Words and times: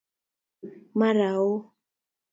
Mara 0.99 1.27
ooo 1.41 1.59